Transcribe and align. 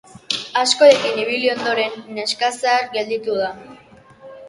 Askorekin 0.61 1.19
ibili 1.25 1.53
ondoren, 1.53 2.01
neskazahar 2.19 2.91
gelditu 2.99 3.41
da. 3.47 3.55